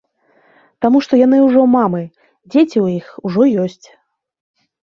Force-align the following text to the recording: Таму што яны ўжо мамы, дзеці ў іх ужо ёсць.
Таму 0.85 1.01
што 1.07 1.19
яны 1.25 1.37
ўжо 1.47 1.61
мамы, 1.75 2.01
дзеці 2.55 2.65
ў 2.65 2.87
іх 3.03 3.07
ужо 3.31 3.43
ёсць. 3.67 3.87